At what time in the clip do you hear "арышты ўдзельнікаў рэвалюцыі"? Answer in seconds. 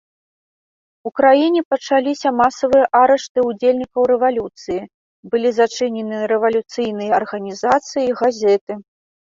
3.01-4.79